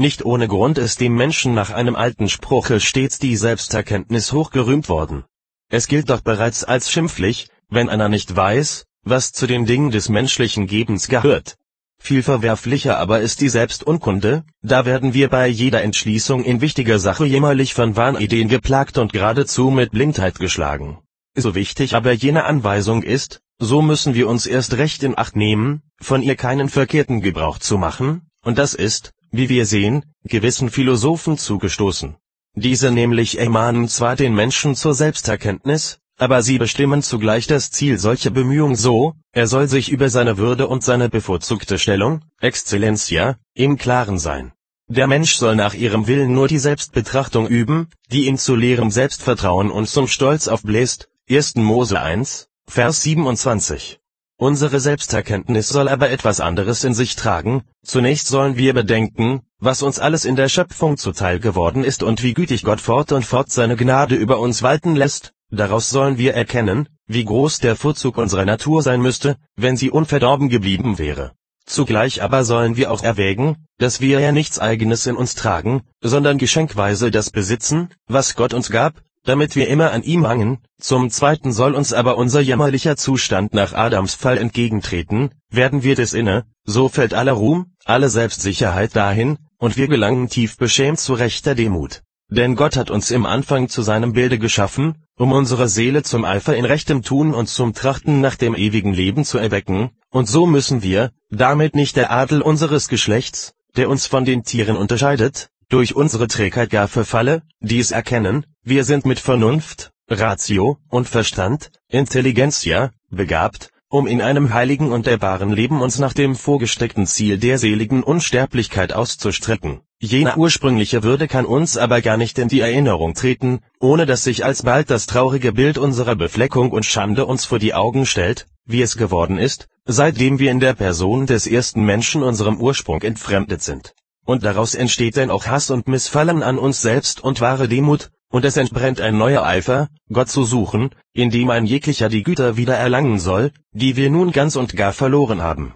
[0.00, 5.24] Nicht ohne Grund ist dem Menschen nach einem alten Spruche stets die Selbsterkenntnis hochgerühmt worden.
[5.68, 10.08] Es gilt doch bereits als schimpflich, wenn einer nicht weiß, was zu den Dingen des
[10.08, 11.58] menschlichen Gebens gehört.
[11.98, 17.26] Viel verwerflicher aber ist die Selbstunkunde, da werden wir bei jeder Entschließung in wichtiger Sache
[17.26, 21.00] jämmerlich von Wahnideen geplagt und geradezu mit Blindheit geschlagen.
[21.34, 25.82] So wichtig aber jene Anweisung ist, so müssen wir uns erst recht in Acht nehmen,
[26.00, 31.38] von ihr keinen verkehrten Gebrauch zu machen, und das ist, wie wir sehen, gewissen Philosophen
[31.38, 32.16] zugestoßen.
[32.54, 38.30] Diese nämlich ermahnen zwar den Menschen zur Selbsterkenntnis, aber sie bestimmen zugleich das Ziel solcher
[38.30, 44.18] Bemühung so, er soll sich über seine Würde und seine bevorzugte Stellung, Exzellentia, im Klaren
[44.18, 44.52] sein.
[44.88, 49.70] Der Mensch soll nach ihrem Willen nur die Selbstbetrachtung üben, die ihn zu leerem Selbstvertrauen
[49.70, 51.54] und zum Stolz aufbläst, 1.
[51.54, 53.99] Mose 1, Vers 27.
[54.40, 59.98] Unsere Selbsterkenntnis soll aber etwas anderes in sich tragen, zunächst sollen wir bedenken, was uns
[59.98, 63.76] alles in der Schöpfung zuteil geworden ist und wie gütig Gott fort und fort seine
[63.76, 68.82] Gnade über uns walten lässt, daraus sollen wir erkennen, wie groß der Vorzug unserer Natur
[68.82, 71.32] sein müsste, wenn sie unverdorben geblieben wäre.
[71.66, 76.38] Zugleich aber sollen wir auch erwägen, dass wir ja nichts eigenes in uns tragen, sondern
[76.38, 81.52] geschenkweise das besitzen, was Gott uns gab, damit wir immer an ihm hangen, zum zweiten
[81.52, 86.88] soll uns aber unser jämmerlicher Zustand nach Adams Fall entgegentreten, werden wir des inne, so
[86.88, 92.02] fällt aller Ruhm, alle Selbstsicherheit dahin, und wir gelangen tief beschämt zu rechter Demut.
[92.28, 96.56] Denn Gott hat uns im Anfang zu seinem Bilde geschaffen, um unsere Seele zum Eifer
[96.56, 100.82] in rechtem Tun und zum Trachten nach dem ewigen Leben zu erwecken, und so müssen
[100.82, 106.28] wir, damit nicht der Adel unseres Geschlechts, der uns von den Tieren unterscheidet, durch unsere
[106.28, 114.06] Trägheit gar verfalle, dies erkennen, wir sind mit Vernunft, Ratio und Verstand, Intelligenzia, begabt, um
[114.06, 119.80] in einem heiligen und erbaren Leben uns nach dem vorgesteckten Ziel der seligen Unsterblichkeit auszustrecken.
[119.98, 124.44] Jene ursprüngliche Würde kann uns aber gar nicht in die Erinnerung treten, ohne dass sich
[124.44, 128.96] alsbald das traurige Bild unserer Befleckung und Schande uns vor die Augen stellt, wie es
[128.96, 133.94] geworden ist, seitdem wir in der Person des ersten Menschen unserem Ursprung entfremdet sind.
[134.26, 138.44] Und daraus entsteht denn auch Hass und Missfallen an uns selbst und wahre Demut, und
[138.44, 143.18] es entbrennt ein neuer Eifer, Gott zu suchen, indem ein jeglicher die Güter wieder erlangen
[143.18, 145.74] soll, die wir nun ganz und gar verloren haben